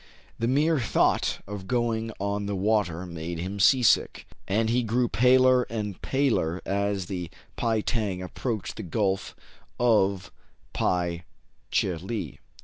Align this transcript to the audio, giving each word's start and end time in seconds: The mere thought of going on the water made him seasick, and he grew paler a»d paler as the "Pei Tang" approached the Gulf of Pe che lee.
The 0.39 0.47
mere 0.47 0.79
thought 0.79 1.41
of 1.45 1.67
going 1.67 2.11
on 2.19 2.47
the 2.47 2.55
water 2.55 3.05
made 3.05 3.37
him 3.37 3.59
seasick, 3.59 4.25
and 4.47 4.67
he 4.67 4.81
grew 4.81 5.07
paler 5.07 5.67
a»d 5.69 5.97
paler 6.01 6.59
as 6.65 7.05
the 7.05 7.29
"Pei 7.55 7.83
Tang" 7.83 8.19
approached 8.23 8.77
the 8.77 8.81
Gulf 8.81 9.35
of 9.79 10.31
Pe 10.73 11.21
che 11.69 11.95
lee. 11.97 12.39